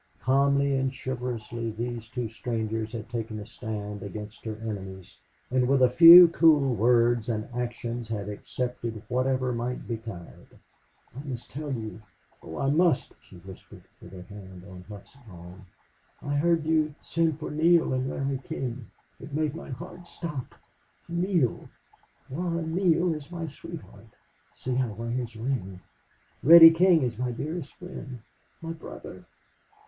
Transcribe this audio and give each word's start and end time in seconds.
Calmly 0.23 0.75
and 0.75 0.91
chivalrously 0.91 1.69
these 1.69 2.07
two 2.09 2.27
strangers 2.27 2.91
had 2.91 3.07
taken 3.07 3.37
a 3.37 3.45
stand 3.45 4.01
against 4.01 4.43
her 4.45 4.55
enemies 4.55 5.19
and 5.51 5.67
with 5.67 5.83
a 5.83 5.91
few 5.91 6.27
cool 6.29 6.73
words 6.73 7.29
and 7.29 7.47
actions 7.53 8.09
had 8.09 8.27
accepted 8.27 9.03
whatever 9.09 9.53
might 9.53 9.87
betide. 9.87 10.57
"I 11.15 11.23
must 11.23 11.51
tell 11.51 11.71
you 11.71 12.01
oh, 12.41 12.57
I 12.57 12.71
must!" 12.71 13.13
she 13.21 13.35
whispered, 13.37 13.83
with 14.01 14.11
her 14.13 14.23
hand 14.23 14.63
on 14.67 14.85
Hough's 14.89 15.15
arm. 15.29 15.67
"I 16.23 16.33
heard 16.35 16.65
you 16.65 16.95
send 17.03 17.37
for 17.39 17.51
Neale 17.51 17.93
and 17.93 18.09
Larry 18.09 18.39
King... 18.39 18.87
It 19.19 19.35
made 19.35 19.53
my 19.53 19.69
heart 19.69 20.07
stop!... 20.07 20.55
Neale 21.07 21.69
Warren 22.27 22.73
Neale 22.73 23.13
is 23.13 23.29
my 23.29 23.45
sweetheart. 23.45 24.09
See, 24.55 24.75
I 24.77 24.87
wear 24.87 25.11
his 25.11 25.35
ring!... 25.35 25.79
Reddy 26.41 26.71
King 26.71 27.03
is 27.03 27.19
my 27.19 27.29
dearest 27.29 27.75
friend 27.75 28.23
my 28.63 28.71
brother!..." 28.71 29.25